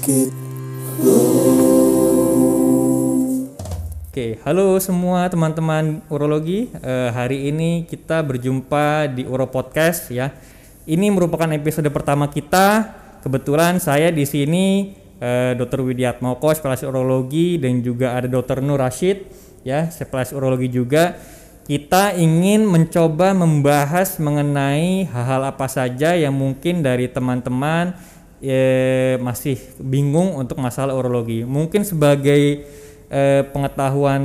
penyakit 0.00 0.32
Oke, 4.10 4.42
halo 4.42 4.74
semua 4.82 5.30
teman-teman 5.30 6.02
urologi. 6.10 6.66
Eh, 6.82 7.10
hari 7.14 7.46
ini 7.46 7.86
kita 7.86 8.26
berjumpa 8.26 9.06
di 9.06 9.22
Uro 9.22 9.46
Podcast 9.46 10.10
ya. 10.10 10.34
Ini 10.82 11.14
merupakan 11.14 11.46
episode 11.54 11.86
pertama 11.94 12.26
kita. 12.26 12.90
Kebetulan 13.22 13.78
saya 13.78 14.10
di 14.10 14.26
sini 14.26 14.96
eh, 15.22 15.54
Dr. 15.54 15.86
Widiatmoko, 15.86 16.50
spesialis 16.50 16.90
urologi 16.90 17.62
dan 17.62 17.84
juga 17.86 18.18
ada 18.18 18.26
Dr. 18.26 18.66
Nur 18.66 18.82
Rashid 18.82 19.30
ya, 19.62 19.86
spesialis 19.88 20.34
urologi 20.34 20.68
juga. 20.68 21.14
Kita 21.70 22.18
ingin 22.18 22.66
mencoba 22.66 23.30
membahas 23.30 24.18
mengenai 24.18 25.06
hal-hal 25.06 25.54
apa 25.54 25.70
saja 25.70 26.18
yang 26.18 26.34
mungkin 26.34 26.82
dari 26.82 27.06
teman-teman 27.06 27.94
eh, 28.40 29.20
masih 29.20 29.56
bingung 29.80 30.36
untuk 30.36 30.58
masalah 30.58 30.96
urologi. 30.96 31.44
Mungkin 31.44 31.84
sebagai 31.84 32.64
eh, 33.08 33.42
pengetahuan 33.52 34.22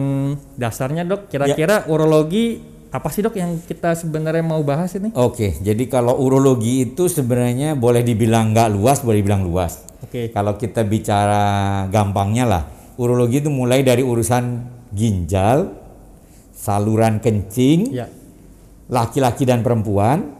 dasarnya 0.55 1.03
dok, 1.03 1.27
kira-kira 1.27 1.87
urologi 1.91 2.75
apa 2.95 3.11
sih 3.11 3.19
dok 3.19 3.35
yang 3.35 3.59
kita 3.59 3.91
sebenarnya 3.91 4.39
mau 4.39 4.63
bahas 4.63 4.95
ini? 4.95 5.11
Oke, 5.19 5.59
jadi 5.59 5.83
kalau 5.91 6.15
urologi 6.15 6.87
itu 6.87 7.11
sebenarnya 7.11 7.75
boleh 7.75 7.99
dibilang 8.07 8.55
nggak 8.55 8.71
luas, 8.71 9.03
boleh 9.03 9.19
dibilang 9.19 9.43
luas. 9.43 9.83
Oke, 9.99 10.31
Kalau 10.31 10.55
kita 10.55 10.87
bicara 10.87 11.83
gampangnya 11.91 12.47
lah, 12.47 12.63
urologi 12.95 13.43
itu 13.43 13.51
mulai 13.51 13.83
dari 13.83 13.99
urusan 13.99 14.63
ginjal, 14.95 15.75
saluran 16.55 17.19
kencing, 17.19 17.91
ya, 17.91 18.07
laki-laki 18.87 19.43
dan 19.43 19.59
perempuan. 19.59 20.31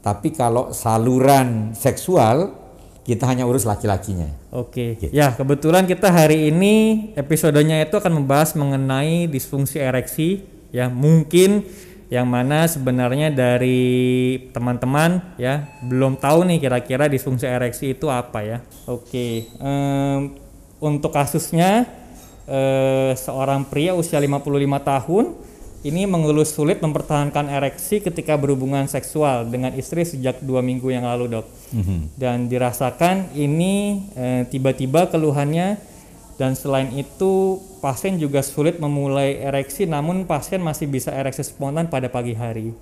Tapi 0.00 0.32
kalau 0.32 0.72
saluran 0.72 1.76
seksual, 1.76 2.59
kita 3.04 3.24
hanya 3.26 3.48
urus 3.48 3.64
laki-lakinya. 3.64 4.28
oke. 4.52 5.00
Gitu. 5.00 5.12
Ya 5.12 5.32
kebetulan 5.32 5.88
kita 5.88 6.12
hari 6.12 6.52
ini 6.52 7.08
episodenya 7.16 7.80
itu 7.80 7.96
akan 7.96 8.22
membahas 8.22 8.52
mengenai 8.54 9.26
disfungsi 9.26 9.80
ereksi. 9.80 10.44
Ya 10.70 10.86
mungkin 10.86 11.66
yang 12.10 12.26
mana 12.26 12.66
sebenarnya 12.66 13.30
dari 13.30 14.50
teman-teman 14.50 15.22
ya 15.38 15.70
belum 15.86 16.18
tahu 16.18 16.42
nih 16.42 16.58
kira-kira 16.58 17.06
disfungsi 17.06 17.46
ereksi 17.46 17.94
itu 17.94 18.10
apa 18.10 18.42
ya. 18.42 18.58
Oke, 18.90 19.46
em, 19.46 20.34
untuk 20.82 21.14
kasusnya 21.14 21.86
eh, 22.50 23.12
seorang 23.14 23.62
pria 23.70 23.94
usia 23.94 24.18
55 24.18 24.42
tahun 24.82 25.24
ini 25.80 26.04
mengeluh 26.04 26.44
sulit 26.44 26.84
mempertahankan 26.84 27.48
ereksi 27.48 28.04
ketika 28.04 28.36
berhubungan 28.36 28.84
seksual 28.84 29.48
dengan 29.48 29.72
istri 29.72 30.04
sejak 30.04 30.44
dua 30.44 30.60
minggu 30.60 30.92
yang 30.92 31.08
lalu 31.08 31.40
dok. 31.40 31.46
Dan 32.20 32.52
dirasakan 32.52 33.32
ini 33.32 34.04
eh, 34.12 34.42
tiba-tiba 34.44 35.08
keluhannya 35.08 35.80
dan 36.36 36.52
selain 36.56 36.92
itu 36.96 37.60
pasien 37.80 38.20
juga 38.20 38.44
sulit 38.44 38.76
memulai 38.76 39.40
ereksi 39.40 39.88
namun 39.88 40.28
pasien 40.28 40.60
masih 40.60 40.88
bisa 40.88 41.12
ereksi 41.16 41.40
spontan 41.44 41.88
pada 41.88 42.12
pagi 42.12 42.36
hari. 42.36 42.76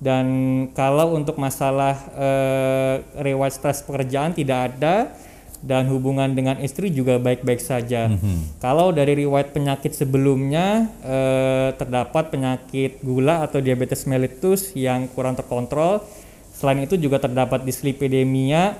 Dan 0.00 0.26
kalau 0.72 1.18
untuk 1.18 1.34
masalah 1.34 1.98
eh, 2.14 2.94
riwayat 3.26 3.58
stres 3.58 3.82
pekerjaan 3.82 4.38
tidak 4.38 4.74
ada 4.74 5.10
dan 5.60 5.92
hubungan 5.92 6.32
dengan 6.32 6.56
istri 6.60 6.88
juga 6.88 7.20
baik-baik 7.20 7.60
saja. 7.60 8.08
Kalau 8.64 8.96
dari 8.96 9.24
riwayat 9.24 9.52
penyakit 9.52 9.92
sebelumnya 9.92 10.88
eh, 11.04 11.76
terdapat 11.76 12.32
penyakit 12.32 13.04
gula 13.04 13.44
atau 13.44 13.60
diabetes 13.60 14.08
mellitus 14.08 14.72
yang 14.72 15.04
kurang 15.12 15.36
terkontrol. 15.36 16.00
Selain 16.56 16.80
itu 16.84 16.96
juga 17.00 17.20
terdapat 17.20 17.64
dislipidemia 17.64 18.76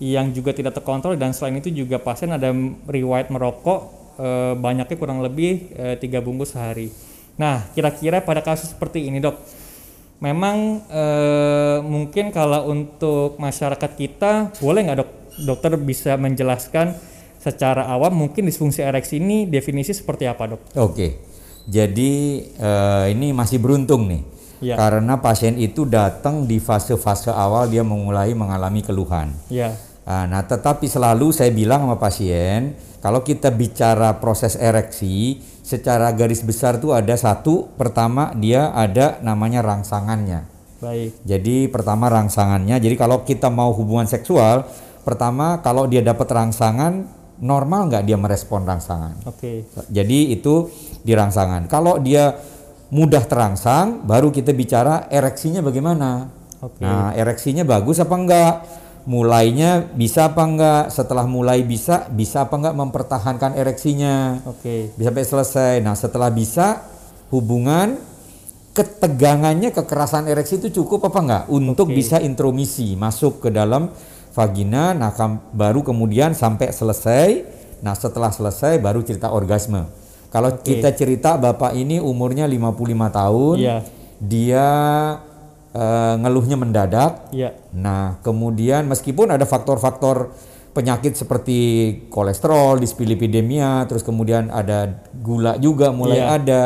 yang 0.00 0.32
juga 0.32 0.52
tidak 0.52 0.76
terkontrol 0.76 1.16
dan 1.16 1.32
selain 1.32 1.56
itu 1.60 1.72
juga 1.72 1.96
pasien 2.00 2.32
ada 2.32 2.52
riwayat 2.88 3.28
merokok 3.28 3.80
eh, 4.16 4.54
banyaknya 4.56 4.96
kurang 4.96 5.20
lebih 5.20 5.68
eh, 5.76 5.96
tiga 6.00 6.24
bungkus 6.24 6.56
sehari. 6.56 6.88
Nah, 7.36 7.64
kira-kira 7.72 8.20
pada 8.20 8.44
kasus 8.44 8.76
seperti 8.76 9.08
ini, 9.08 9.16
Dok, 9.16 9.36
memang 10.22 10.80
eh, 10.88 11.78
mungkin 11.84 12.32
kalau 12.32 12.72
untuk 12.72 13.36
masyarakat 13.36 13.90
kita 13.98 14.54
boleh 14.62 14.80
nggak 14.86 14.98
dok 15.02 15.21
dokter 15.38 15.76
bisa 15.76 16.14
menjelaskan 16.14 16.92
secara 17.36 17.88
awam 17.88 18.14
mungkin 18.14 18.46
disfungsi 18.46 18.80
ereksi 18.80 19.18
ini 19.18 19.44
definisi 19.44 19.90
seperti 19.90 20.26
apa 20.26 20.54
dok? 20.54 20.60
Oke, 20.78 21.18
jadi 21.66 22.12
eh, 22.44 23.04
ini 23.10 23.32
masih 23.32 23.58
beruntung 23.58 24.06
nih, 24.06 24.22
Ya. 24.62 24.78
karena 24.78 25.18
pasien 25.18 25.58
itu 25.58 25.82
datang 25.82 26.46
di 26.46 26.62
fase-fase 26.62 27.34
awal 27.34 27.66
dia 27.66 27.82
mulai 27.82 28.30
mengalami 28.30 28.78
keluhan. 28.80 29.34
Ya, 29.50 29.74
Ah, 30.02 30.26
Nah, 30.26 30.42
tetapi 30.42 30.90
selalu 30.90 31.30
saya 31.30 31.54
bilang 31.54 31.86
sama 31.86 31.94
pasien, 31.94 32.74
kalau 32.98 33.22
kita 33.22 33.54
bicara 33.54 34.18
proses 34.18 34.58
ereksi, 34.58 35.38
secara 35.62 36.10
garis 36.10 36.42
besar 36.42 36.82
tuh 36.82 36.90
ada 36.90 37.14
satu, 37.14 37.70
pertama 37.74 38.34
dia 38.34 38.70
ada 38.70 39.22
namanya 39.22 39.62
rangsangannya. 39.62 40.50
baik. 40.78 41.22
Jadi 41.22 41.70
pertama 41.70 42.10
rangsangannya, 42.10 42.82
jadi 42.82 42.98
kalau 42.98 43.22
kita 43.22 43.46
mau 43.46 43.70
hubungan 43.70 44.02
seksual, 44.02 44.66
pertama 45.02 45.60
kalau 45.60 45.86
dia 45.90 46.00
dapat 46.00 46.26
rangsangan, 46.30 47.06
normal 47.42 47.90
nggak 47.90 48.04
dia 48.06 48.16
merespon 48.16 48.62
rangsangan? 48.62 49.26
Oke, 49.26 49.66
Jadi 49.90 50.32
itu 50.34 50.70
di 51.02 51.12
rangsangan. 51.12 51.66
Kalau 51.66 51.98
dia 51.98 52.38
mudah 52.92 53.24
terangsang, 53.24 54.04
baru 54.04 54.28
kita 54.28 54.54
bicara 54.54 55.10
ereksinya 55.10 55.64
bagaimana. 55.64 56.30
Oke. 56.62 56.84
Nah, 56.84 57.10
ereksinya 57.18 57.66
bagus 57.66 57.98
apa 57.98 58.14
enggak? 58.14 58.54
Mulainya 59.02 59.90
bisa 59.98 60.30
apa 60.30 60.46
enggak? 60.46 60.84
Setelah 60.94 61.26
mulai 61.26 61.66
bisa, 61.66 62.06
bisa 62.12 62.46
apa 62.46 62.54
enggak 62.54 62.76
mempertahankan 62.78 63.58
ereksinya? 63.58 64.46
oke, 64.46 64.94
Bisa 64.94 65.10
sampai 65.10 65.26
selesai. 65.26 65.74
Nah, 65.82 65.98
setelah 65.98 66.30
bisa 66.30 66.86
hubungan 67.34 67.98
ketegangannya 68.72 69.74
kekerasan 69.74 70.30
ereksi 70.30 70.56
itu 70.56 70.80
cukup 70.80 71.12
apa 71.12 71.18
enggak 71.20 71.44
untuk 71.52 71.92
Oke. 71.92 71.96
bisa 71.98 72.16
intromisi 72.22 72.96
masuk 72.96 73.44
ke 73.44 73.48
dalam 73.52 73.92
vagina 74.32 74.92
nah 74.92 75.12
kam- 75.12 75.40
baru 75.52 75.80
kemudian 75.80 76.32
sampai 76.32 76.72
selesai 76.72 77.44
nah 77.80 77.92
setelah 77.92 78.30
selesai 78.30 78.78
baru 78.78 79.00
cerita 79.00 79.28
orgasme 79.28 79.84
kalau 80.32 80.48
Oke. 80.50 80.64
kita 80.74 80.92
cerita 80.92 81.36
bapak 81.36 81.74
ini 81.74 82.00
umurnya 82.00 82.48
55 82.48 82.72
tahun 83.12 83.56
Iya. 83.58 83.76
dia 84.18 84.66
eh, 85.72 86.14
ngeluhnya 86.20 86.56
mendadak 86.56 87.32
ya, 87.32 87.56
Nah, 87.72 88.20
kemudian 88.20 88.84
meskipun 88.84 89.32
ada 89.32 89.48
faktor-faktor 89.48 90.28
penyakit 90.72 91.16
seperti 91.16 91.58
kolesterol, 92.08 92.76
dislipidemia, 92.76 93.84
terus 93.84 94.00
kemudian 94.00 94.48
ada 94.48 94.88
gula 95.16 95.56
juga 95.56 95.88
mulai 95.88 96.20
Iya. 96.20 96.28
ada, 96.36 96.64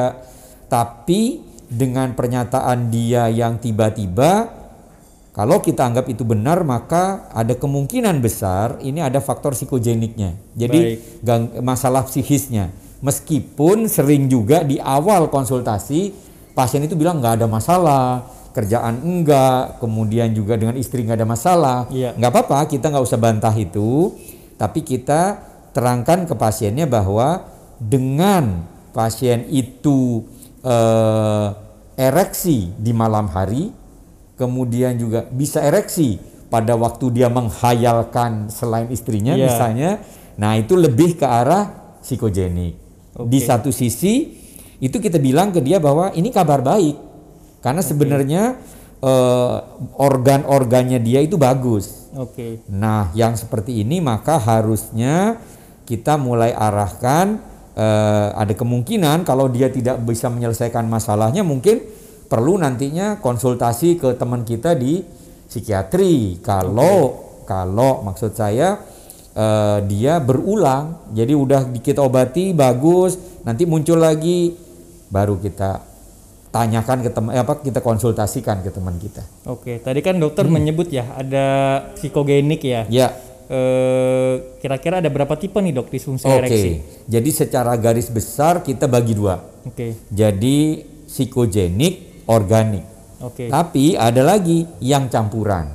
tapi 0.67 1.43
dengan 1.67 2.15
pernyataan 2.15 2.91
dia 2.91 3.27
yang 3.27 3.59
tiba-tiba, 3.59 4.51
kalau 5.37 5.61
kita 5.61 5.85
anggap 5.85 6.09
itu 6.09 6.25
benar, 6.25 6.65
maka 6.65 7.29
ada 7.29 7.53
kemungkinan 7.53 8.25
besar 8.25 8.81
ini 8.81 9.05
ada 9.05 9.21
faktor 9.21 9.53
psikogeniknya. 9.53 10.33
Jadi 10.57 10.97
gang- 11.21 11.61
masalah 11.61 12.09
psikisnya. 12.09 12.73
Meskipun 13.05 13.85
sering 13.85 14.33
juga 14.33 14.65
di 14.65 14.81
awal 14.81 15.29
konsultasi 15.29 16.17
pasien 16.57 16.81
itu 16.89 16.97
bilang 16.97 17.21
nggak 17.21 17.45
ada 17.45 17.47
masalah, 17.53 18.25
kerjaan 18.57 19.05
enggak, 19.05 19.77
kemudian 19.77 20.33
juga 20.33 20.57
dengan 20.57 20.73
istri 20.81 21.05
nggak 21.05 21.21
ada 21.21 21.29
masalah. 21.29 21.79
Iya. 21.93 22.17
Nggak 22.17 22.33
apa-apa, 22.33 22.59
kita 22.73 22.89
nggak 22.89 23.05
usah 23.05 23.21
bantah 23.21 23.53
itu, 23.53 24.17
tapi 24.57 24.81
kita 24.81 25.37
terangkan 25.77 26.25
ke 26.25 26.33
pasiennya 26.33 26.89
bahwa 26.89 27.45
dengan 27.77 28.65
pasien 28.97 29.45
itu 29.53 30.25
eh, 30.65 31.49
ereksi 32.01 32.73
di 32.81 32.97
malam 32.97 33.29
hari, 33.29 33.69
kemudian 34.37 34.97
juga 34.97 35.25
bisa 35.27 35.65
ereksi 35.65 36.21
pada 36.47 36.77
waktu 36.79 37.11
dia 37.11 37.27
menghayalkan 37.27 38.53
selain 38.53 38.87
istrinya 38.89 39.35
Iya. 39.35 39.45
misalnya, 39.51 39.91
nah 40.39 40.55
itu 40.55 40.79
lebih 40.79 41.19
ke 41.19 41.27
arah 41.27 41.97
psikogenik. 42.01 42.79
Di 43.27 43.39
Oke. 43.41 43.49
satu 43.49 43.71
sisi 43.73 44.37
itu 44.79 44.97
kita 45.01 45.17
bilang 45.17 45.51
ke 45.51 45.59
dia 45.59 45.81
bahwa 45.81 46.13
ini 46.13 46.29
kabar 46.29 46.61
baik 46.61 46.97
karena 47.65 47.81
sebenarnya 47.81 48.43
eh, 48.97 49.57
organ-organnya 49.97 51.01
dia 51.01 51.21
itu 51.21 51.37
bagus. 51.37 52.09
oke, 52.17 52.65
Nah, 52.73 53.13
yang 53.13 53.37
seperti 53.37 53.85
ini 53.85 54.01
maka 54.01 54.41
harusnya 54.41 55.37
kita 55.85 56.17
mulai 56.17 56.53
arahkan 56.53 57.37
eh, 57.77 58.29
ada 58.33 58.53
kemungkinan 58.57 59.25
kalau 59.25 59.49
dia 59.49 59.69
tidak 59.69 60.01
bisa 60.01 60.33
menyelesaikan 60.33 60.89
masalahnya 60.89 61.45
mungkin 61.45 61.85
perlu 62.27 62.59
nantinya 62.59 63.23
konsultasi 63.23 63.97
ke 63.97 64.15
teman 64.15 64.43
kita 64.43 64.75
di 64.75 65.01
psikiatri. 65.47 66.43
Kalau 66.43 67.23
kalau 67.47 68.03
maksud 68.03 68.35
saya 68.35 68.83
eh, 69.33 69.79
dia 69.87 70.19
berulang, 70.19 71.13
jadi 71.15 71.33
udah 71.33 71.71
di- 71.71 71.81
kita 71.81 72.03
obati 72.03 72.51
bagus, 72.51 73.15
nanti 73.47 73.63
muncul 73.65 74.01
lagi 74.01 74.57
baru 75.07 75.39
kita 75.39 75.95
tanyakan 76.51 77.05
ke 77.05 77.11
teman 77.13 77.31
apa 77.37 77.61
kita 77.61 77.85
konsultasikan 77.85 78.65
ke 78.65 78.73
teman 78.73 78.97
kita. 78.97 79.23
oke. 79.45 79.85
Tadi 79.85 80.01
kan 80.01 80.17
dokter 80.17 80.49
menyebut 80.49 80.89
ya 80.89 81.05
ada 81.15 81.47
psikogenik 81.95 82.65
ya. 82.65 82.83
Ya. 82.89 83.09
eh, 83.47 84.59
kira-kira 84.59 84.99
ada 84.99 85.07
berapa 85.07 85.37
tipe 85.39 85.61
nih 85.63 85.71
dok 85.71 85.87
disfungsi 85.87 86.27
Oke. 86.27 86.35
ereksi? 86.43 86.71
Jadi 87.07 87.31
secara 87.31 87.79
garis 87.79 88.11
besar 88.11 88.65
kita 88.65 88.91
bagi 88.91 89.15
dua. 89.15 89.39
Oke, 89.63 89.95
Jadi 90.11 90.83
psikogenik, 91.07 92.16
organik. 92.29 92.85
oke, 93.23 93.49
Tapi 93.49 93.97
ada 93.97 94.23
lagi 94.23 94.67
yang 94.83 95.09
campuran. 95.09 95.73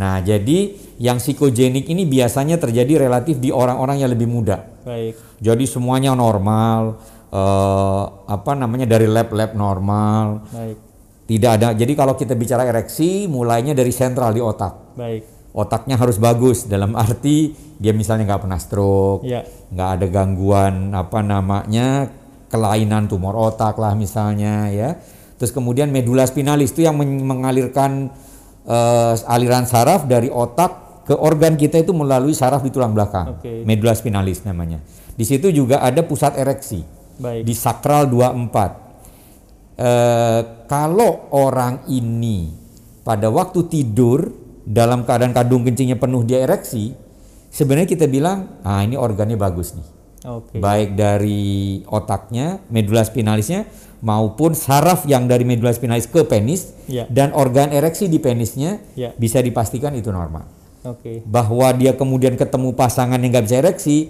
Nah, 0.00 0.22
jadi 0.22 0.72
yang 1.00 1.18
psikogenik 1.18 1.88
ini 1.90 2.06
biasanya 2.06 2.56
terjadi 2.56 3.08
relatif 3.08 3.36
di 3.42 3.50
orang-orang 3.50 4.00
yang 4.00 4.10
lebih 4.12 4.28
muda. 4.30 4.64
baik, 4.80 5.16
Jadi 5.44 5.64
semuanya 5.68 6.16
normal, 6.16 6.96
eh, 7.28 8.04
apa 8.24 8.52
namanya 8.56 8.88
dari 8.88 9.04
lab-lab 9.04 9.52
normal, 9.52 10.48
baik, 10.48 10.76
tidak 11.28 11.50
ada. 11.60 11.68
Jadi 11.76 11.92
kalau 11.92 12.16
kita 12.16 12.32
bicara 12.32 12.64
ereksi, 12.64 13.28
mulainya 13.28 13.76
dari 13.76 13.92
sentral 13.92 14.32
di 14.32 14.40
otak. 14.40 14.96
baik, 14.96 15.22
Otaknya 15.50 15.98
harus 15.98 16.14
bagus 16.22 16.62
dalam 16.70 16.94
arti 16.94 17.50
dia 17.80 17.90
misalnya 17.90 18.22
nggak 18.22 18.42
pernah 18.46 18.60
stroke, 18.62 19.26
ya, 19.26 19.42
nggak 19.72 19.90
ada 19.98 20.06
gangguan 20.06 20.94
apa 20.94 21.26
namanya 21.26 22.06
kelainan 22.46 23.10
tumor 23.10 23.34
otak 23.34 23.74
lah 23.80 23.98
misalnya 23.98 24.70
ya. 24.70 24.94
Terus 25.40 25.56
kemudian 25.56 25.88
medula 25.88 26.28
spinalis 26.28 26.76
itu 26.76 26.84
yang 26.84 27.00
men- 27.00 27.24
mengalirkan 27.24 28.12
eh, 28.68 29.14
aliran 29.24 29.64
saraf 29.64 30.04
dari 30.04 30.28
otak 30.28 31.02
ke 31.08 31.16
organ 31.16 31.56
kita 31.56 31.80
itu 31.80 31.96
melalui 31.96 32.36
saraf 32.36 32.60
di 32.60 32.68
tulang 32.68 32.92
belakang. 32.92 33.40
Oke. 33.40 33.64
Medula 33.64 33.96
spinalis 33.96 34.44
namanya. 34.44 34.84
Di 35.16 35.24
situ 35.24 35.48
juga 35.48 35.80
ada 35.80 36.04
pusat 36.04 36.36
ereksi 36.36 36.84
baik, 37.16 37.48
di 37.48 37.54
sakral 37.56 38.04
24. 38.06 39.80
Eh, 39.80 40.40
kalau 40.68 41.32
orang 41.32 41.88
ini 41.88 42.52
pada 43.00 43.32
waktu 43.32 43.64
tidur 43.64 44.28
dalam 44.60 45.08
keadaan 45.08 45.32
kandung 45.32 45.64
kencingnya 45.64 45.96
penuh 45.96 46.20
dia 46.20 46.44
ereksi, 46.44 46.92
sebenarnya 47.48 47.88
kita 47.88 48.04
bilang, 48.04 48.60
ah 48.60 48.84
ini 48.84 48.94
organnya 49.00 49.40
bagus 49.40 49.72
nih. 49.72 49.88
oke, 50.28 50.60
Baik 50.60 51.00
dari 51.00 51.80
otaknya, 51.88 52.60
medula 52.68 53.00
spinalisnya 53.00 53.64
maupun 54.00 54.52
saraf 54.52 55.04
yang 55.04 55.24
dari 55.24 55.44
medula 55.44 55.70
spinalis 55.70 56.08
ke 56.08 56.24
penis 56.24 56.72
Ya. 56.88 57.06
dan 57.06 57.30
organ 57.32 57.70
ereksi 57.70 58.08
di 58.08 58.18
penisnya 58.18 58.80
Ya. 58.96 59.12
bisa 59.14 59.38
dipastikan 59.38 59.92
itu 59.94 60.08
normal. 60.10 60.48
oke, 60.82 61.22
Bahwa 61.28 61.68
dia 61.72 61.92
kemudian 61.92 62.34
ketemu 62.34 62.72
pasangan 62.72 63.20
yang 63.20 63.30
nggak 63.30 63.44
bisa 63.44 63.56
ereksi, 63.60 64.08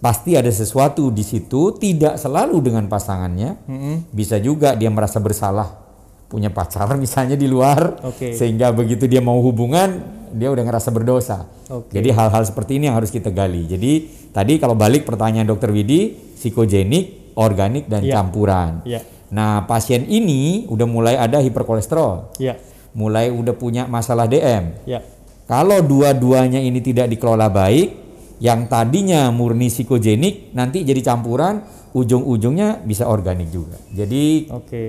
pasti 0.00 0.34
ada 0.34 0.48
sesuatu 0.48 1.12
di 1.12 1.20
situ, 1.20 1.76
tidak 1.76 2.16
selalu 2.16 2.58
dengan 2.64 2.88
pasangannya. 2.88 3.60
Mm-mm. 3.68 3.96
Bisa 4.10 4.40
juga 4.40 4.72
dia 4.74 4.88
merasa 4.88 5.20
bersalah 5.20 5.76
punya 6.30 6.48
pacar 6.48 6.86
misalnya 6.94 7.34
di 7.34 7.50
luar 7.50 7.98
Oke. 8.06 8.32
sehingga 8.32 8.70
begitu 8.70 9.10
dia 9.10 9.18
mau 9.18 9.42
hubungan 9.42 9.98
dia 10.30 10.46
udah 10.46 10.62
ngerasa 10.62 10.94
berdosa. 10.94 11.42
Oke. 11.66 11.90
Jadi 11.90 12.14
hal-hal 12.14 12.46
seperti 12.46 12.78
ini 12.78 12.86
yang 12.86 12.94
harus 12.94 13.10
kita 13.10 13.34
gali. 13.34 13.66
Jadi 13.66 13.92
tadi 14.30 14.62
kalau 14.62 14.78
balik 14.78 15.02
pertanyaan 15.02 15.42
dokter 15.44 15.74
Widi, 15.74 16.14
psikogenik, 16.38 17.19
organik 17.40 17.88
dan 17.88 18.04
Iya. 18.04 18.12
campuran. 18.20 18.84
ya, 18.84 19.00
Nah, 19.30 19.62
pasien 19.64 20.04
ini 20.04 20.66
udah 20.66 20.86
mulai 20.90 21.14
ada 21.14 21.38
hiperkolesterol, 21.38 22.34
ya, 22.42 22.58
mulai 22.92 23.30
udah 23.30 23.54
punya 23.54 23.86
masalah 23.86 24.26
DM. 24.26 24.74
ya, 24.84 25.00
Kalau 25.46 25.82
dua-duanya 25.82 26.62
ini 26.62 26.78
tidak 26.78 27.10
dikelola 27.10 27.50
baik, 27.50 27.88
yang 28.38 28.66
tadinya 28.66 29.30
murni 29.34 29.66
psikogenik 29.66 30.54
nanti 30.54 30.82
jadi 30.82 31.02
campuran, 31.02 31.62
ujung-ujungnya 31.90 32.82
bisa 32.82 33.10
organik 33.10 33.50
juga. 33.50 33.74
Jadi 33.90 34.46
oke, 34.46 34.84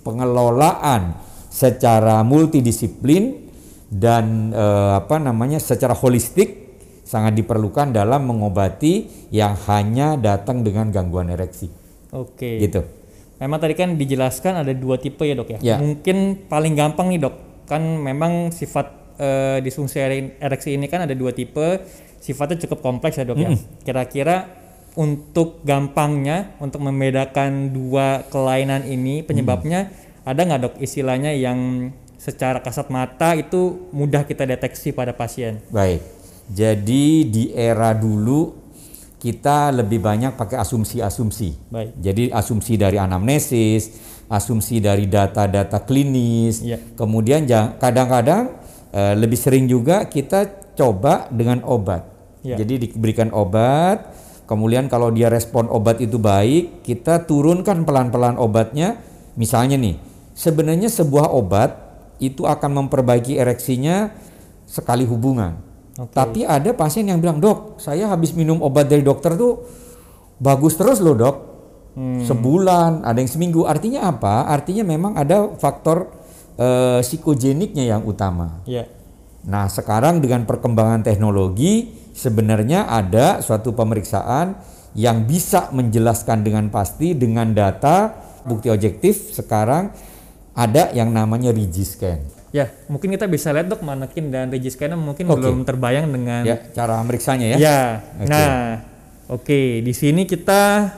pengelolaan 0.00 1.16
secara 1.48 2.24
multidisiplin 2.24 3.48
dan 3.88 4.52
eh, 4.52 4.92
apa 4.98 5.20
namanya 5.20 5.60
secara 5.60 5.92
holistik 5.92 6.64
sangat 7.06 7.38
diperlukan 7.38 7.94
dalam 7.94 8.26
mengobati 8.26 9.06
yang 9.30 9.54
hanya 9.70 10.18
datang 10.18 10.66
dengan 10.66 10.90
gangguan 10.90 11.30
ereksi. 11.30 11.85
Oke. 12.16 12.50
Gitu. 12.64 12.80
Memang 13.36 13.60
tadi 13.60 13.76
kan 13.76 14.00
dijelaskan 14.00 14.64
ada 14.64 14.72
dua 14.72 14.96
tipe 14.96 15.20
ya 15.28 15.36
dok 15.36 15.52
ya. 15.54 15.58
Ya. 15.60 15.76
Mungkin 15.76 16.48
paling 16.48 16.72
gampang 16.72 17.12
nih 17.12 17.20
dok, 17.20 17.36
kan 17.68 17.84
memang 17.84 18.48
sifat 18.48 19.16
eh, 19.20 19.58
disfungsi 19.60 20.00
ere- 20.00 20.40
ereksi 20.40 20.72
ini 20.72 20.88
kan 20.88 21.04
ada 21.04 21.12
dua 21.12 21.36
tipe, 21.36 21.84
sifatnya 22.16 22.64
cukup 22.64 22.80
kompleks 22.80 23.20
ya 23.20 23.28
dok 23.28 23.36
ya. 23.36 23.52
Kira-kira 23.84 24.48
untuk 24.96 25.60
gampangnya 25.68 26.56
untuk 26.56 26.80
membedakan 26.80 27.76
dua 27.76 28.24
kelainan 28.32 28.88
ini 28.88 29.20
penyebabnya 29.20 29.92
ada 30.24 30.40
nggak 30.40 30.60
dok 30.64 30.74
istilahnya 30.80 31.36
yang 31.36 31.92
secara 32.16 32.64
kasat 32.64 32.88
mata 32.88 33.36
itu 33.36 33.92
mudah 33.92 34.24
kita 34.24 34.48
deteksi 34.48 34.96
pada 34.96 35.12
pasien? 35.12 35.60
Baik. 35.68 36.00
Jadi 36.48 37.28
di 37.28 37.44
era 37.52 37.92
dulu 37.92 38.65
kita 39.16 39.72
lebih 39.72 39.98
banyak 40.04 40.36
pakai 40.36 40.60
asumsi-asumsi. 40.60 41.72
Baik. 41.72 41.96
Jadi 41.98 42.28
asumsi 42.28 42.76
dari 42.76 43.00
anamnesis, 43.00 43.82
asumsi 44.28 44.78
dari 44.78 45.08
data-data 45.08 45.82
klinis. 45.82 46.60
Iya. 46.60 46.78
Kemudian 46.94 47.48
kadang-kadang 47.80 48.60
eh, 48.92 49.14
lebih 49.16 49.38
sering 49.40 49.64
juga 49.66 50.04
kita 50.06 50.72
coba 50.76 51.32
dengan 51.32 51.64
obat. 51.64 52.04
Iya. 52.44 52.62
Jadi 52.62 52.92
diberikan 52.92 53.32
obat, 53.32 54.12
kemudian 54.46 54.86
kalau 54.86 55.10
dia 55.10 55.32
respon 55.32 55.66
obat 55.72 55.98
itu 55.98 56.20
baik, 56.20 56.84
kita 56.84 57.24
turunkan 57.24 57.82
pelan-pelan 57.82 58.38
obatnya. 58.38 59.00
Misalnya 59.34 59.76
nih, 59.80 59.96
sebenarnya 60.36 60.88
sebuah 60.92 61.32
obat 61.32 61.76
itu 62.22 62.44
akan 62.48 62.84
memperbaiki 62.84 63.36
ereksinya 63.36 64.12
sekali 64.64 65.04
hubungan. 65.04 65.60
Oke. 65.96 66.12
Tapi 66.12 66.40
ada 66.44 66.70
pasien 66.76 67.08
yang 67.08 67.20
bilang, 67.20 67.40
"Dok, 67.40 67.80
saya 67.80 68.08
habis 68.12 68.36
minum 68.36 68.60
obat 68.60 68.88
dari 68.88 69.00
dokter 69.00 69.32
tuh 69.34 69.64
bagus 70.36 70.76
terus 70.76 71.00
loh, 71.00 71.16
Dok." 71.16 71.36
Hmm. 71.96 72.20
Sebulan, 72.20 73.08
ada 73.08 73.16
yang 73.16 73.30
seminggu. 73.32 73.64
Artinya 73.64 74.12
apa? 74.12 74.52
Artinya 74.52 74.84
memang 74.84 75.16
ada 75.16 75.48
faktor 75.56 76.12
eh, 76.56 77.00
psikogeniknya 77.00 77.84
yang 77.84 78.04
utama. 78.04 78.64
Ya, 78.68 78.88
Nah, 79.46 79.70
sekarang 79.70 80.18
dengan 80.18 80.42
perkembangan 80.42 81.06
teknologi 81.06 81.94
sebenarnya 82.10 82.90
ada 82.90 83.38
suatu 83.38 83.70
pemeriksaan 83.78 84.58
yang 84.98 85.22
bisa 85.22 85.70
menjelaskan 85.70 86.42
dengan 86.42 86.66
pasti 86.66 87.14
dengan 87.14 87.54
data 87.54 88.10
bukti 88.42 88.66
objektif 88.74 89.30
sekarang 89.30 89.94
ada 90.58 90.90
yang 90.90 91.14
namanya 91.14 91.54
Rigiscan. 91.54 92.35
Ya 92.54 92.70
mungkin 92.86 93.12
kita 93.14 93.26
bisa 93.26 93.50
lihat 93.50 93.66
dok 93.66 93.82
manekin 93.82 94.30
dan 94.30 94.48
regiscannya 94.48 94.94
mungkin 94.94 95.26
Oke. 95.28 95.42
belum 95.42 95.66
terbayang 95.66 96.06
dengan 96.10 96.42
Ya, 96.46 96.56
cara 96.72 97.02
meriksanya 97.02 97.54
ya. 97.54 97.56
Ya. 97.58 97.80
Oke. 98.22 98.30
Nah, 98.30 98.62
oke, 99.30 99.60
di 99.82 99.92
sini 99.92 100.24
kita 100.24 100.94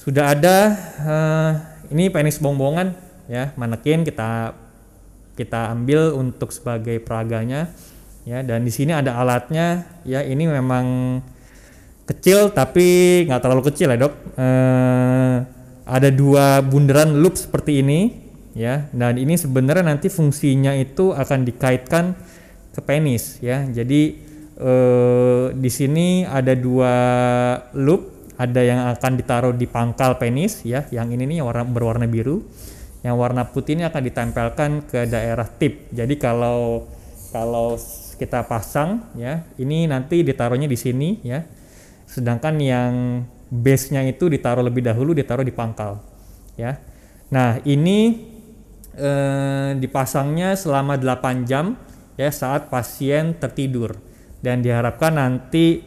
sudah 0.00 0.32
ada 0.32 0.56
eh, 1.04 1.50
ini 1.92 2.08
penis 2.08 2.40
bongbongan 2.40 2.96
ya, 3.28 3.52
manekin 3.54 4.02
kita 4.02 4.56
kita 5.36 5.72
ambil 5.72 6.16
untuk 6.16 6.52
sebagai 6.52 7.00
peraganya 7.00 7.72
ya 8.28 8.44
dan 8.44 8.60
di 8.64 8.72
sini 8.72 8.92
ada 8.92 9.16
alatnya 9.16 9.88
ya 10.04 10.20
ini 10.20 10.44
memang 10.44 11.18
kecil 12.04 12.52
tapi 12.52 13.22
nggak 13.24 13.40
terlalu 13.40 13.62
kecil 13.72 13.88
ya 13.88 13.98
dok 14.00 14.14
Eh, 14.40 15.36
ada 15.84 16.08
dua 16.08 16.62
bundaran 16.64 17.18
loop 17.18 17.36
seperti 17.36 17.82
ini 17.84 18.29
ya. 18.56 18.88
Dan 18.90 19.18
ini 19.18 19.34
sebenarnya 19.38 19.86
nanti 19.86 20.08
fungsinya 20.10 20.74
itu 20.76 21.12
akan 21.14 21.46
dikaitkan 21.46 22.14
ke 22.70 22.80
penis 22.82 23.38
ya. 23.42 23.66
Jadi 23.66 24.16
eh, 24.58 25.44
di 25.54 25.70
sini 25.70 26.24
ada 26.24 26.54
dua 26.54 26.94
loop. 27.74 28.18
Ada 28.40 28.64
yang 28.64 28.80
akan 28.96 29.20
ditaruh 29.20 29.52
di 29.52 29.68
pangkal 29.68 30.16
penis 30.16 30.64
ya. 30.64 30.88
Yang 30.88 31.20
ini 31.20 31.36
nih 31.36 31.38
warna 31.44 31.60
berwarna 31.68 32.08
biru. 32.08 32.40
Yang 33.04 33.16
warna 33.20 33.44
putih 33.44 33.76
ini 33.76 33.84
akan 33.84 34.00
ditempelkan 34.00 34.70
ke 34.88 35.04
daerah 35.04 35.44
tip. 35.44 35.92
Jadi 35.92 36.16
kalau 36.16 36.88
kalau 37.36 37.76
kita 38.16 38.44
pasang 38.48 39.12
ya 39.16 39.44
ini 39.60 39.84
nanti 39.84 40.24
ditaruhnya 40.24 40.64
di 40.64 40.78
sini 40.80 41.20
ya. 41.20 41.44
Sedangkan 42.08 42.56
yang 42.64 43.24
base-nya 43.52 44.08
itu 44.08 44.32
ditaruh 44.32 44.64
lebih 44.64 44.88
dahulu 44.88 45.12
ditaruh 45.12 45.44
di 45.44 45.52
pangkal 45.52 46.00
ya. 46.56 46.80
Nah 47.28 47.60
ini 47.68 48.29
eh, 49.00 49.70
dipasangnya 49.80 50.52
selama 50.52 51.00
8 51.00 51.48
jam 51.48 51.74
ya 52.20 52.28
saat 52.28 52.68
pasien 52.68 53.40
tertidur. 53.40 53.96
Dan 54.40 54.60
diharapkan 54.60 55.16
nanti 55.16 55.80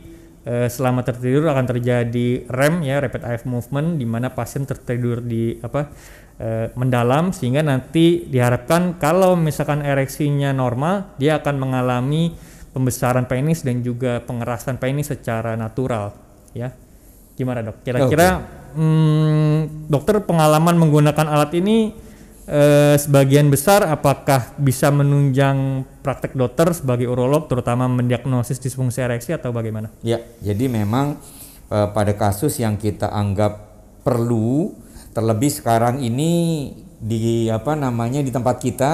eh, 0.44 0.70
selama 0.70 1.06
tertidur 1.06 1.46
akan 1.50 1.66
terjadi 1.70 2.50
REM 2.50 2.82
ya 2.82 3.00
rapid 3.02 3.24
eye 3.24 3.46
movement 3.46 4.02
di 4.02 4.06
mana 4.10 4.34
pasien 4.34 4.66
tertidur 4.66 5.22
di 5.22 5.58
apa 5.62 5.94
eh, 6.42 6.68
mendalam 6.74 7.32
sehingga 7.32 7.62
nanti 7.62 8.26
diharapkan 8.28 8.98
kalau 8.98 9.38
misalkan 9.38 9.86
ereksinya 9.86 10.52
normal 10.52 11.16
dia 11.22 11.40
akan 11.40 11.56
mengalami 11.62 12.34
pembesaran 12.74 13.30
penis 13.30 13.62
dan 13.62 13.86
juga 13.86 14.20
pengerasan 14.26 14.82
penis 14.82 15.14
secara 15.14 15.54
natural 15.54 16.14
ya. 16.58 16.74
Gimana 17.34 17.66
dok? 17.66 17.82
Kira-kira 17.82 18.46
hmm, 18.78 19.90
dokter 19.90 20.22
pengalaman 20.22 20.78
menggunakan 20.78 21.26
alat 21.34 21.54
ini 21.58 21.94
eh, 22.48 22.96
sebagian 23.00 23.48
besar 23.48 23.88
apakah 23.88 24.56
bisa 24.60 24.92
menunjang 24.92 25.88
praktek 26.04 26.36
dokter 26.36 26.72
sebagai 26.76 27.08
urolog 27.08 27.48
terutama 27.48 27.88
mendiagnosis 27.88 28.60
disfungsi 28.60 29.04
ereksi 29.04 29.36
atau 29.36 29.56
bagaimana? 29.56 29.92
Ya, 30.04 30.20
jadi 30.44 30.68
memang 30.68 31.20
eh, 31.72 31.88
pada 31.92 32.14
kasus 32.16 32.60
yang 32.60 32.76
kita 32.76 33.12
anggap 33.12 33.72
perlu 34.04 34.76
terlebih 35.14 35.54
sekarang 35.54 36.02
ini 36.02 36.72
di 37.04 37.52
apa 37.52 37.76
namanya 37.76 38.24
di 38.24 38.32
tempat 38.32 38.58
kita 38.64 38.92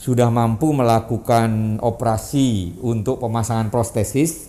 sudah 0.00 0.32
mampu 0.32 0.72
melakukan 0.72 1.76
operasi 1.84 2.80
untuk 2.80 3.20
pemasangan 3.20 3.68
prostesis. 3.68 4.48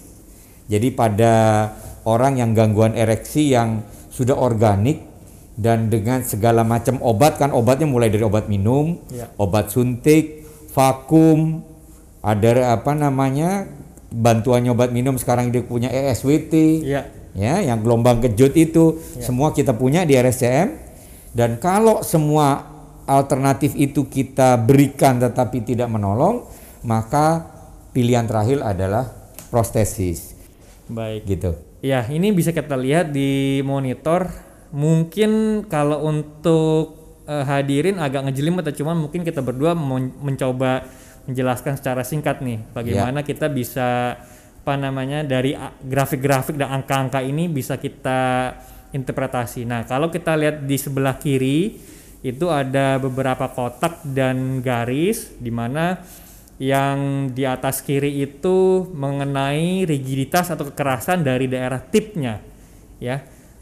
Jadi 0.72 0.96
pada 0.96 1.68
orang 2.08 2.40
yang 2.40 2.56
gangguan 2.56 2.96
ereksi 2.96 3.52
yang 3.52 3.84
sudah 4.08 4.40
organik 4.40 5.11
dan 5.60 5.92
dengan 5.92 6.24
segala 6.24 6.64
macam 6.64 6.98
obat 7.04 7.36
kan 7.38 7.52
obatnya 7.52 7.86
mulai 7.86 8.08
dari 8.08 8.24
obat 8.24 8.48
minum, 8.48 9.00
Ya. 9.12 9.28
obat 9.36 9.70
suntik, 9.70 10.48
vakum, 10.72 11.62
ada 12.22 12.78
apa 12.78 12.94
namanya 12.94 13.68
bantuannya 14.12 14.72
obat 14.72 14.94
minum 14.94 15.18
sekarang 15.18 15.50
dia 15.50 15.64
punya 15.64 15.90
ESWT 15.90 16.54
Iya. 16.84 17.02
ya 17.34 17.56
yang 17.64 17.80
gelombang 17.82 18.20
kejut 18.22 18.54
itu 18.54 19.00
semua 19.18 19.56
kita 19.56 19.74
punya 19.74 20.04
di 20.04 20.14
RSCM 20.14 20.70
dan 21.32 21.58
kalau 21.58 22.04
semua 22.04 22.68
alternatif 23.08 23.72
itu 23.74 24.06
kita 24.06 24.60
berikan 24.60 25.18
tetapi 25.18 25.64
tidak 25.64 25.88
menolong 25.88 26.44
maka 26.84 27.48
pilihan 27.92 28.28
terakhir 28.28 28.60
adalah 28.62 29.10
prostesis 29.50 30.36
Baik. 30.88 31.24
gitu 31.26 31.52
Ya, 31.82 32.06
ini 32.06 32.30
bisa 32.30 32.54
kita 32.54 32.78
lihat 32.78 33.10
di 33.10 33.58
monitor. 33.66 34.30
Mungkin 34.72 35.64
kalau 35.68 36.08
untuk 36.08 36.96
eh, 37.28 37.44
hadirin 37.44 38.00
agak 38.00 38.28
ngejelimet 38.28 38.64
atau 38.68 38.84
cuman 38.84 38.98
mungkin 39.08 39.22
kita 39.28 39.44
berdua 39.44 39.76
mencoba 39.76 40.88
menjelaskan 41.30 41.78
secara 41.78 42.02
singkat 42.02 42.42
nih 42.42 42.66
bagaimana 42.74 43.22
kita 43.22 43.46
bisa 43.46 44.18
apa 44.62 44.74
namanya 44.78 45.22
dari 45.26 45.58
grafik-grafik 45.86 46.58
dan 46.58 46.82
angka-angka 46.82 47.22
ini 47.22 47.50
bisa 47.50 47.82
kita 47.82 48.54
interpretasi. 48.94 49.66
Nah, 49.66 49.90
kalau 49.90 50.14
kita 50.14 50.38
lihat 50.38 50.66
di 50.70 50.78
sebelah 50.78 51.18
kiri 51.18 51.82
itu 52.22 52.46
ada 52.54 53.02
beberapa 53.02 53.50
kotak 53.50 54.06
dan 54.06 54.62
garis 54.62 55.34
di 55.42 55.50
mana 55.50 55.98
yang 56.62 57.26
di 57.34 57.42
atas 57.42 57.82
kiri 57.82 58.22
itu 58.22 58.86
mengenai 58.94 59.82
rigiditas 59.90 60.54
atau 60.54 60.70
kekerasan 60.70 61.26
dari 61.26 61.50
daerah 61.50 61.82
tipnya 61.82 62.38
ya 63.02 63.18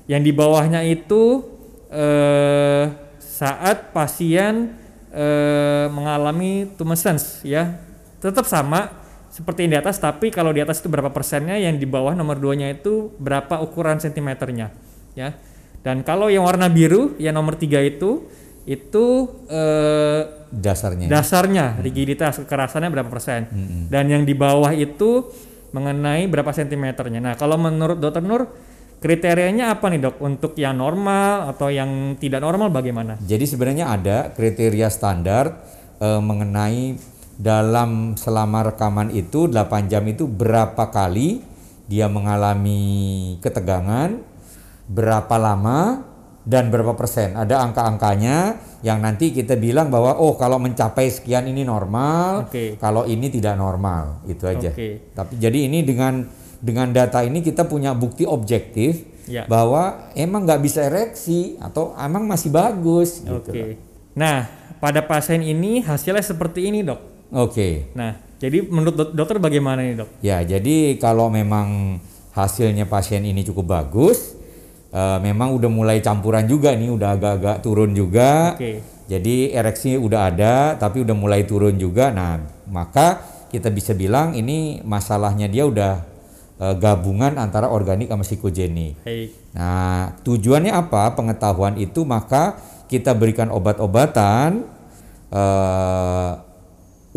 yang 0.10 0.25
di 0.25 0.34
bawahnya 0.34 0.82
itu 0.89 1.46
eh, 1.94 2.89
saat 3.22 3.94
pasien 3.94 4.74
eh, 5.13 5.86
mengalami 5.94 6.66
tumescence 6.74 7.46
ya. 7.46 7.78
Tetap 8.18 8.50
sama 8.50 8.89
seperti 9.30 9.70
yang 9.70 9.78
di 9.78 9.80
atas 9.86 10.01
tapi 10.01 10.34
kalau 10.34 10.50
di 10.50 10.66
atas 10.66 10.82
itu 10.82 10.89
berapa 10.89 11.13
persennya 11.13 11.62
yang 11.62 11.78
di 11.78 11.86
bawah 11.86 12.18
nomor 12.18 12.42
duanya 12.42 12.74
itu 12.74 13.13
berapa 13.22 13.62
ukuran 13.62 14.01
sentimeternya 14.01 14.74
ya. 15.13 15.38
Dan 15.86 16.01
kalau 16.01 16.28
yang 16.28 16.44
warna 16.44 16.68
biru 16.68 17.13
yang 17.22 17.38
nomor 17.38 17.54
tiga 17.54 17.78
itu 17.80 18.25
itu 18.66 19.06
eh, 19.46 20.22
dasarnya. 20.50 21.06
dasarnya 21.06 21.78
rigiditas 21.86 22.42
kekerasannya 22.42 22.89
berapa 22.89 23.13
persen. 23.13 23.46
Dan 23.94 24.10
yang 24.10 24.25
di 24.25 24.34
bawah 24.34 24.74
itu 24.74 25.30
mengenai 25.70 26.25
berapa 26.25 26.50
sentimeternya. 26.50 27.22
Nah 27.22 27.34
kalau 27.38 27.62
menurut 27.62 28.01
dokter 28.01 28.25
Nur 28.25 28.50
kriterianya 29.00 29.75
apa 29.75 29.88
nih 29.88 30.00
dok 30.03 30.15
untuk 30.20 30.53
yang 30.60 30.75
normal 30.75 31.56
atau 31.56 31.72
yang 31.72 32.20
tidak 32.20 32.44
normal 32.44 32.68
bagaimana 32.72 33.15
Jadi 33.24 33.48
sebenarnya 33.48 33.96
ada 33.96 34.18
kriteria 34.36 34.91
standar 34.91 35.63
eh, 36.00 36.22
mengenai 36.22 37.00
dalam 37.39 38.20
selama 38.20 38.75
rekaman 38.75 39.15
itu 39.15 39.48
8 39.48 39.88
jam 39.88 40.03
itu 40.03 40.27
berapa 40.27 40.91
kali 40.91 41.39
dia 41.89 42.06
mengalami 42.06 43.36
ketegangan, 43.41 44.22
berapa 44.86 45.36
lama 45.41 46.06
dan 46.46 46.70
berapa 46.70 46.94
persen. 46.94 47.34
Ada 47.34 47.65
angka-angkanya 47.65 48.62
yang 48.86 49.01
nanti 49.01 49.34
kita 49.34 49.58
bilang 49.58 49.89
bahwa 49.89 50.22
oh 50.22 50.38
kalau 50.38 50.62
mencapai 50.62 51.10
sekian 51.10 51.50
ini 51.50 51.65
normal, 51.65 52.46
Oke. 52.46 52.77
kalau 52.77 53.10
ini 53.10 53.34
tidak 53.34 53.58
normal. 53.58 54.22
Itu 54.29 54.46
aja. 54.46 54.70
Oke. 54.70 55.10
Tapi 55.18 55.41
jadi 55.41 55.65
ini 55.65 55.82
dengan 55.82 56.22
dengan 56.60 56.89
data 56.89 57.22
ini 57.22 57.39
kita 57.39 57.63
punya 57.63 57.92
bukti 57.92 58.24
objektif 58.24 59.06
Ya. 59.25 59.46
bahwa 59.46 60.10
emang 60.13 60.42
nggak 60.42 60.58
bisa 60.60 60.82
ereksi 60.84 61.54
atau 61.60 61.94
emang 61.94 62.25
masih 62.25 62.50
bagus 62.50 63.22
gitu. 63.22 63.38
oke 63.38 63.78
nah 64.12 64.50
pada 64.78 65.00
pasien 65.00 65.39
ini 65.39 65.80
hasilnya 65.80 66.25
seperti 66.25 66.66
ini 66.66 66.82
dok 66.82 66.98
Oke. 67.30 67.94
nah 67.94 68.18
jadi 68.36 68.66
menurut 68.66 68.96
dok- 68.96 69.13
dokter 69.13 69.38
bagaimana 69.38 69.86
nih 69.86 69.96
dok 69.96 70.10
Ya, 70.20 70.42
jadi 70.42 70.98
kalau 70.98 71.30
memang 71.30 72.01
hasilnya 72.32 72.88
pasien 72.88 73.22
ini 73.22 73.44
cukup 73.44 73.70
bagus, 73.70 74.34
eh, 74.89 75.20
memang 75.20 75.54
udah 75.54 75.68
mulai 75.68 76.00
campuran 76.00 76.48
juga 76.48 76.72
nih, 76.72 76.88
udah 76.88 77.10
agak-agak 77.13 77.58
turun 77.60 77.92
juga. 77.92 78.56
Oke. 78.56 78.80
Jadi 79.06 79.51
ereksi 79.51 79.94
udah 79.94 80.25
ada, 80.25 80.54
tapi 80.74 81.01
udah 81.01 81.13
mulai 81.13 81.44
turun 81.44 81.75
juga. 81.75 82.10
Nah, 82.10 82.39
maka 82.66 83.20
kita 83.50 83.68
bisa 83.68 83.92
bilang 83.92 84.32
ini 84.32 84.80
masalahnya 84.82 85.46
dia 85.46 85.66
udah 85.66 86.00
eh, 86.60 86.75
gabungan 86.75 87.39
antara 87.39 87.72
organik 87.72 88.12
sama 88.12 88.28
psikogenik. 88.28 89.00
baik 89.01 89.56
Nah, 89.56 90.13
tujuannya 90.22 90.75
apa? 90.75 91.16
Pengetahuan 91.18 91.80
itu 91.82 92.06
maka 92.06 92.60
kita 92.92 93.18
berikan 93.18 93.50
obat-obatan 93.50 94.68
eh, 95.32 96.32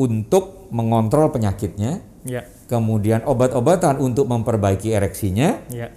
untuk 0.00 0.72
mengontrol 0.72 1.28
penyakitnya, 1.28 2.00
ya 2.24 2.42
kemudian 2.72 3.20
obat-obatan 3.28 4.00
untuk 4.00 4.24
memperbaiki 4.32 4.96
ereksinya. 4.96 5.60
ya 5.68 5.92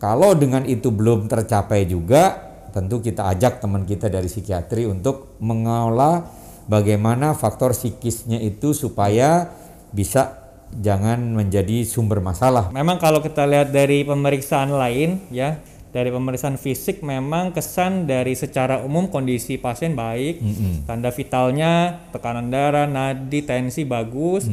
Kalau 0.00 0.32
dengan 0.32 0.64
itu 0.64 0.88
belum 0.88 1.28
tercapai 1.28 1.84
juga, 1.84 2.36
tentu 2.72 3.04
kita 3.04 3.28
ajak 3.36 3.60
teman 3.60 3.84
kita 3.84 4.08
dari 4.08 4.28
psikiatri 4.28 4.88
untuk 4.88 5.36
mengolah 5.44 6.24
bagaimana 6.68 7.36
faktor 7.36 7.76
psikisnya 7.76 8.40
itu 8.40 8.72
supaya 8.72 9.52
bisa 9.92 10.45
jangan 10.80 11.18
menjadi 11.36 11.84
sumber 11.86 12.20
masalah. 12.20 12.68
Memang 12.72 13.00
kalau 13.00 13.24
kita 13.24 13.48
lihat 13.48 13.72
dari 13.72 14.04
pemeriksaan 14.04 14.72
lain 14.72 15.24
ya, 15.32 15.60
dari 15.94 16.12
pemeriksaan 16.12 16.60
fisik 16.60 17.00
memang 17.00 17.56
kesan 17.56 18.04
dari 18.04 18.36
secara 18.36 18.84
umum 18.84 19.08
kondisi 19.08 19.56
pasien 19.56 19.96
baik, 19.96 20.44
tanda 20.84 21.08
vitalnya, 21.08 22.04
tekanan 22.12 22.52
darah, 22.52 22.84
nadi, 22.84 23.40
tensi 23.40 23.88
bagus. 23.88 24.44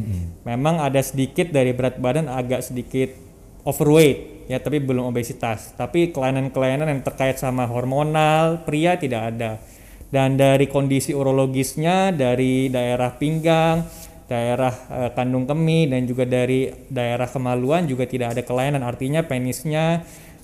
Memang 0.48 0.80
ada 0.80 1.04
sedikit 1.04 1.52
dari 1.52 1.76
berat 1.76 2.00
badan 2.00 2.32
agak 2.32 2.64
sedikit 2.64 3.12
overweight 3.68 4.48
ya, 4.48 4.64
tapi 4.64 4.80
belum 4.80 5.12
obesitas. 5.12 5.76
Tapi 5.76 6.16
kelainan-kelainan 6.16 6.88
yang 6.88 7.04
terkait 7.04 7.36
sama 7.36 7.68
hormonal 7.68 8.64
pria 8.64 8.96
tidak 8.96 9.36
ada. 9.36 9.60
Dan 10.14 10.38
dari 10.38 10.70
kondisi 10.70 11.12
urologisnya 11.12 12.14
dari 12.14 12.70
daerah 12.70 13.18
pinggang, 13.18 13.82
daerah 14.28 14.74
eh, 14.90 15.10
kandung 15.14 15.44
kemih 15.44 15.92
dan 15.92 16.08
juga 16.08 16.24
dari 16.24 16.72
daerah 16.88 17.28
kemaluan 17.28 17.86
juga 17.86 18.08
tidak 18.08 18.38
ada 18.38 18.42
kelainan 18.42 18.82
artinya 18.82 19.22
penisnya 19.24 20.04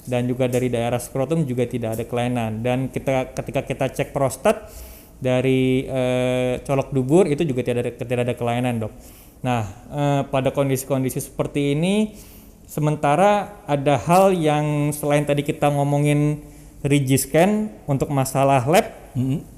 dan 0.09 0.25
juga 0.25 0.49
dari 0.49 0.67
daerah 0.73 0.97
skrotum 0.97 1.45
juga 1.45 1.69
tidak 1.69 1.99
ada 1.99 2.03
kelainan 2.03 2.65
dan 2.65 2.89
kita 2.89 3.31
ketika 3.37 3.61
kita 3.63 3.85
cek 3.93 4.09
prostat 4.09 4.67
dari 5.19 5.83
eh, 5.83 6.63
colok 6.63 6.95
dubur 6.95 7.27
itu 7.27 7.43
juga 7.43 7.61
tidak 7.61 7.81
ada 7.85 7.91
tidak 7.93 8.21
ada 8.25 8.33
kelainan 8.35 8.73
dok. 8.79 8.93
Nah 9.43 9.61
eh, 9.91 10.21
pada 10.27 10.49
kondisi-kondisi 10.55 11.19
seperti 11.19 11.75
ini 11.75 12.15
sementara 12.65 13.61
ada 13.67 13.99
hal 13.99 14.31
yang 14.31 14.89
selain 14.95 15.27
tadi 15.27 15.43
kita 15.43 15.69
ngomongin 15.69 16.41
Rigiscan 16.79 17.67
untuk 17.91 18.07
masalah 18.07 18.63
lab 18.63 18.87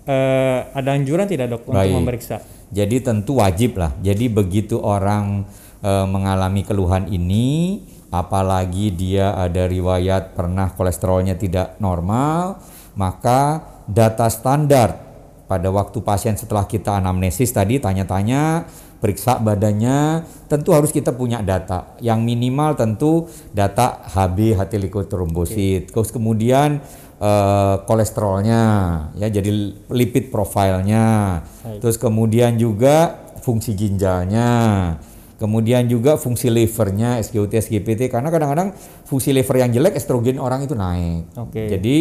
eh, 0.10 0.60
ada 0.74 0.90
anjuran 0.98 1.30
tidak 1.30 1.54
dok 1.54 1.70
untuk 1.70 1.86
Baik. 1.86 1.96
memeriksa? 2.02 2.42
Jadi 2.72 3.04
tentu 3.04 3.44
wajib 3.44 3.78
lah. 3.78 3.92
Jadi 4.00 4.32
begitu 4.32 4.80
orang 4.80 5.44
eh, 5.84 6.08
mengalami 6.08 6.64
keluhan 6.64 7.12
ini, 7.12 7.84
apalagi 8.12 8.92
dia 8.96 9.36
ada 9.36 9.68
riwayat 9.68 10.36
pernah 10.36 10.72
kolesterolnya 10.72 11.36
tidak 11.36 11.80
normal, 11.84 12.64
maka 12.96 13.64
data 13.88 14.28
standar 14.32 15.12
pada 15.52 15.68
waktu 15.68 16.00
pasien 16.00 16.40
setelah 16.40 16.64
kita 16.64 16.96
anamnesis 16.96 17.52
tadi 17.52 17.76
tanya-tanya, 17.76 18.64
periksa 19.04 19.36
badannya, 19.36 20.24
tentu 20.48 20.72
harus 20.72 20.96
kita 20.96 21.12
punya 21.12 21.44
data. 21.44 22.00
Yang 22.00 22.20
minimal 22.24 22.80
tentu 22.80 23.28
data 23.52 24.00
HB 24.16 24.56
hati 24.56 24.80
leukotrombosit. 24.80 25.92
Terus 25.92 26.08
kemudian 26.14 26.80
eh, 27.22 27.76
kolesterolnya, 27.86 28.64
ya 29.16 29.28
jadi 29.30 29.50
lipid 29.94 30.34
profilnya. 30.34 31.40
Terus 31.78 32.02
kemudian 32.02 32.58
juga 32.58 33.30
fungsi 33.46 33.78
ginjalnya. 33.78 34.50
Kemudian 35.42 35.90
juga 35.90 36.22
fungsi 36.22 36.54
livernya, 36.54 37.18
SGOT, 37.18 37.58
SGPT 37.58 38.14
karena 38.14 38.30
kadang-kadang 38.30 38.78
fungsi 39.10 39.34
liver 39.34 39.58
yang 39.58 39.74
jelek 39.74 39.98
estrogen 39.98 40.38
orang 40.38 40.70
itu 40.70 40.78
naik. 40.78 41.34
Oke. 41.34 41.66
Jadi 41.66 41.98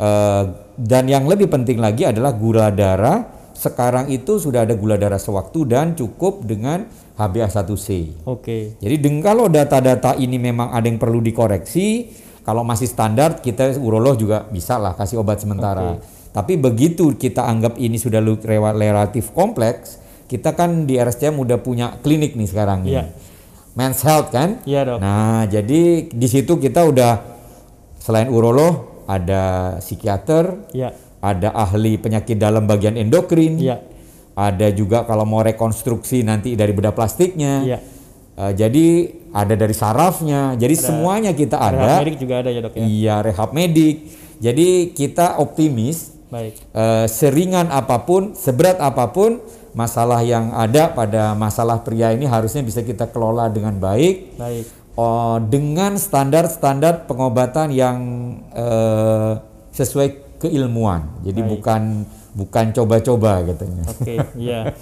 eh, 0.00 0.44
dan 0.76 1.04
yang 1.04 1.28
lebih 1.28 1.52
penting 1.52 1.76
lagi 1.80 2.08
adalah 2.08 2.32
gula 2.32 2.72
darah 2.72 3.38
sekarang 3.58 4.06
itu 4.14 4.38
sudah 4.38 4.62
ada 4.62 4.78
gula 4.78 4.94
darah 4.94 5.18
sewaktu 5.18 5.66
dan 5.66 5.98
cukup 5.98 6.46
dengan 6.46 6.86
HbA1c. 7.18 7.86
Oke. 8.30 8.78
Jadi 8.78 8.96
dengan 9.02 9.34
kalau 9.34 9.50
data-data 9.50 10.14
ini 10.14 10.38
memang 10.38 10.70
ada 10.70 10.86
yang 10.86 11.02
perlu 11.02 11.18
dikoreksi, 11.18 12.06
kalau 12.42 12.62
masih 12.66 12.88
standar 12.90 13.40
kita 13.42 13.76
urolog 13.78 14.18
juga 14.18 14.46
bisa 14.48 14.76
lah 14.76 14.94
kasih 14.94 15.20
obat 15.20 15.42
sementara. 15.42 15.98
Tapi 16.32 16.54
begitu 16.60 17.16
kita 17.16 17.44
anggap 17.44 17.80
ini 17.80 17.98
sudah 17.98 18.20
relatif 18.20 19.32
kompleks, 19.32 19.98
kita 20.28 20.52
kan 20.52 20.84
di 20.84 21.00
RSCM 21.00 21.34
udah 21.40 21.58
punya 21.58 21.96
klinik 22.04 22.36
nih 22.36 22.48
sekarang 22.48 22.84
nih. 22.84 22.92
Iya. 22.94 23.04
Men's 23.78 24.02
Health 24.02 24.34
kan? 24.34 24.58
Iya, 24.66 24.82
Dok. 24.82 24.98
Nah, 24.98 25.46
jadi 25.46 26.10
di 26.10 26.28
situ 26.28 26.58
kita 26.58 26.82
udah 26.82 27.22
selain 28.02 28.26
urolog 28.26 29.06
ada 29.06 29.76
psikiater, 29.78 30.68
Iya. 30.74 30.92
ada 31.22 31.54
ahli 31.54 31.94
penyakit 31.94 32.36
dalam 32.36 32.66
bagian 32.66 32.98
endokrin, 32.98 33.56
Iya. 33.56 33.78
ada 34.34 34.68
juga 34.74 35.06
kalau 35.06 35.22
mau 35.24 35.40
rekonstruksi 35.46 36.26
nanti 36.26 36.58
dari 36.58 36.74
bedah 36.74 36.90
plastiknya. 36.92 37.62
Iya. 37.64 37.78
Eh, 38.38 38.52
jadi 38.54 38.86
ada 39.34 39.54
dari 39.58 39.74
sarafnya. 39.74 40.54
Jadi 40.54 40.74
semuanya 40.78 41.34
kita 41.34 41.58
Rehab 41.58 41.74
ada. 41.74 41.94
medik 42.06 42.16
juga 42.22 42.34
ada 42.38 42.50
ya 42.54 42.60
dok 42.62 42.74
ya. 42.78 42.84
Iya, 42.86 43.14
rehab 43.26 43.50
medik. 43.50 43.96
Jadi 44.38 44.94
kita 44.94 45.42
optimis 45.42 46.14
Baik. 46.30 46.54
eh, 46.54 47.06
seringan 47.10 47.66
apa 47.74 48.06
pun, 48.06 48.38
seberat 48.38 48.78
apa 48.78 49.10
pun 49.10 49.42
masalah 49.74 50.22
yang 50.22 50.54
ada 50.54 50.94
pada 50.94 51.34
masalah 51.34 51.82
pria 51.82 52.14
ini 52.14 52.30
harusnya 52.30 52.62
bisa 52.62 52.80
kita 52.82 53.10
kelola 53.10 53.46
dengan 53.52 53.76
baik 53.76 54.38
Baik. 54.40 54.64
oh, 54.96 55.38
dengan 55.44 55.98
standar-standar 55.98 57.10
pengobatan 57.10 57.74
yang 57.74 57.98
eh, 58.54 59.32
sesuai 59.74 60.38
keilmuan. 60.38 61.10
Jadi 61.26 61.42
Baik. 61.42 61.50
bukan 61.58 61.82
bukan 62.38 62.66
coba-coba 62.70 63.42
katanya. 63.42 63.82
Oke, 63.90 64.14
iya. 64.38 64.70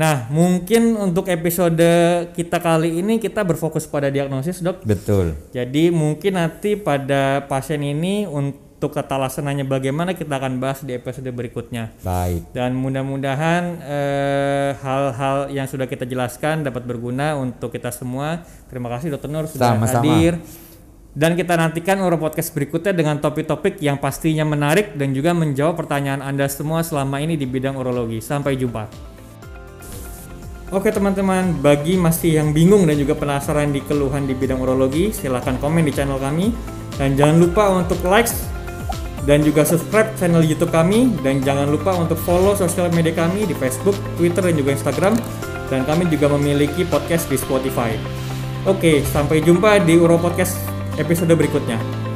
Nah, 0.00 0.32
mungkin 0.32 0.96
untuk 0.96 1.28
episode 1.28 1.84
kita 2.32 2.56
kali 2.56 3.04
ini 3.04 3.20
kita 3.20 3.44
berfokus 3.44 3.84
pada 3.84 4.08
diagnosis, 4.08 4.64
Dok. 4.64 4.80
Betul. 4.88 5.36
Jadi 5.52 5.92
mungkin 5.92 6.40
nanti 6.40 6.72
pada 6.72 7.44
pasien 7.44 7.84
ini 7.84 8.24
untuk 8.24 8.96
ketalasanannya 8.96 9.68
bagaimana 9.68 10.16
kita 10.16 10.40
akan 10.40 10.56
bahas 10.56 10.80
di 10.80 10.96
episode 10.96 11.28
berikutnya. 11.28 11.92
Baik. 12.00 12.48
Dan 12.56 12.80
mudah-mudahan 12.80 13.62
eh, 13.84 14.70
hal-hal 14.80 15.52
yang 15.52 15.68
sudah 15.68 15.84
kita 15.84 16.08
jelaskan 16.08 16.64
dapat 16.64 16.88
berguna 16.88 17.36
untuk 17.36 17.68
kita 17.68 17.92
semua. 17.92 18.40
Terima 18.72 18.88
kasih 18.88 19.12
Dokter 19.12 19.28
Nur 19.28 19.52
sudah 19.52 19.76
Sama-sama. 19.76 20.00
hadir. 20.00 20.40
Dan 21.12 21.36
kita 21.36 21.60
nantikan 21.60 22.00
Uro 22.00 22.16
Podcast 22.16 22.56
berikutnya 22.56 22.96
dengan 22.96 23.20
topik-topik 23.20 23.76
yang 23.84 24.00
pastinya 24.00 24.48
menarik 24.48 24.96
dan 24.96 25.12
juga 25.12 25.36
menjawab 25.36 25.76
pertanyaan 25.76 26.24
Anda 26.24 26.48
semua 26.48 26.80
selama 26.80 27.20
ini 27.20 27.36
di 27.36 27.44
bidang 27.44 27.76
urologi. 27.76 28.24
Sampai 28.24 28.56
jumpa. 28.56 29.19
Oke 30.70 30.94
teman-teman, 30.94 31.58
bagi 31.58 31.98
masih 31.98 32.38
yang 32.38 32.54
bingung 32.54 32.86
dan 32.86 32.94
juga 32.94 33.18
penasaran 33.18 33.74
di 33.74 33.82
keluhan 33.82 34.22
di 34.22 34.38
bidang 34.38 34.62
urologi, 34.62 35.10
silahkan 35.10 35.58
komen 35.58 35.82
di 35.82 35.90
channel 35.90 36.14
kami. 36.14 36.54
Dan 36.94 37.18
jangan 37.18 37.42
lupa 37.42 37.74
untuk 37.74 37.98
like 38.06 38.30
dan 39.26 39.42
juga 39.42 39.66
subscribe 39.66 40.14
channel 40.14 40.46
YouTube 40.46 40.70
kami. 40.70 41.10
Dan 41.26 41.42
jangan 41.42 41.66
lupa 41.66 41.98
untuk 41.98 42.14
follow 42.22 42.54
sosial 42.54 42.86
media 42.94 43.10
kami 43.10 43.50
di 43.50 43.54
Facebook, 43.58 43.98
Twitter, 44.14 44.46
dan 44.46 44.54
juga 44.54 44.70
Instagram. 44.78 45.18
Dan 45.74 45.82
kami 45.82 46.06
juga 46.06 46.30
memiliki 46.38 46.86
podcast 46.86 47.26
di 47.26 47.34
Spotify. 47.34 47.90
Oke, 48.62 49.02
sampai 49.02 49.42
jumpa 49.42 49.82
di 49.82 49.98
Uro 49.98 50.22
Podcast 50.22 50.54
episode 51.02 51.34
berikutnya. 51.34 52.09